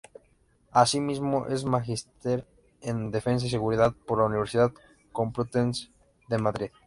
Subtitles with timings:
[0.71, 2.43] Asimismo es magister
[2.81, 4.71] en Defensa y Seguridad por la Universidad
[5.11, 5.91] Complutense
[6.27, 6.71] de Madrid.